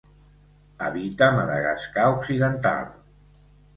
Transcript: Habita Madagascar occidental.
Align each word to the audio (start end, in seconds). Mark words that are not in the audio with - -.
Habita 0.85 1.29
Madagascar 1.37 2.07
occidental. 2.17 2.91